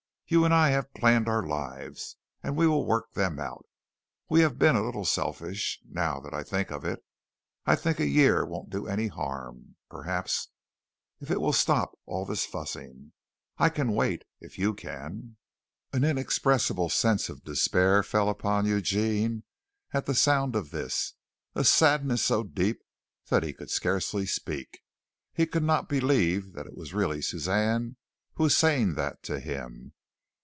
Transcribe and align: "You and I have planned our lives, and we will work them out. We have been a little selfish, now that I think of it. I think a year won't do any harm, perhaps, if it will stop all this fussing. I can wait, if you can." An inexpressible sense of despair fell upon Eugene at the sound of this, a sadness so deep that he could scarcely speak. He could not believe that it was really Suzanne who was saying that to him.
"You 0.27 0.45
and 0.45 0.53
I 0.53 0.69
have 0.69 0.93
planned 0.93 1.27
our 1.27 1.45
lives, 1.45 2.15
and 2.41 2.55
we 2.55 2.65
will 2.65 2.85
work 2.85 3.11
them 3.11 3.37
out. 3.37 3.65
We 4.29 4.39
have 4.39 4.57
been 4.57 4.77
a 4.77 4.81
little 4.81 5.03
selfish, 5.03 5.81
now 5.85 6.21
that 6.21 6.33
I 6.33 6.41
think 6.41 6.71
of 6.71 6.85
it. 6.85 7.03
I 7.65 7.75
think 7.75 7.99
a 7.99 8.07
year 8.07 8.45
won't 8.45 8.69
do 8.69 8.87
any 8.87 9.07
harm, 9.07 9.75
perhaps, 9.89 10.47
if 11.19 11.29
it 11.29 11.41
will 11.41 11.51
stop 11.51 11.99
all 12.05 12.25
this 12.25 12.45
fussing. 12.45 13.11
I 13.57 13.67
can 13.67 13.91
wait, 13.91 14.23
if 14.39 14.57
you 14.57 14.73
can." 14.73 15.35
An 15.91 16.05
inexpressible 16.05 16.87
sense 16.87 17.27
of 17.27 17.43
despair 17.43 18.01
fell 18.01 18.29
upon 18.29 18.65
Eugene 18.65 19.43
at 19.91 20.05
the 20.05 20.15
sound 20.15 20.55
of 20.55 20.71
this, 20.71 21.11
a 21.55 21.65
sadness 21.65 22.21
so 22.23 22.41
deep 22.43 22.81
that 23.29 23.43
he 23.43 23.51
could 23.51 23.69
scarcely 23.69 24.25
speak. 24.25 24.79
He 25.33 25.45
could 25.45 25.63
not 25.63 25.89
believe 25.89 26.53
that 26.53 26.67
it 26.67 26.77
was 26.77 26.93
really 26.93 27.21
Suzanne 27.21 27.97
who 28.35 28.43
was 28.43 28.55
saying 28.55 28.93
that 28.95 29.23
to 29.23 29.37
him. 29.41 29.91